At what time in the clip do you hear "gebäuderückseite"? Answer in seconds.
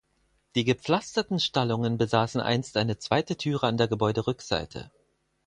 3.87-4.89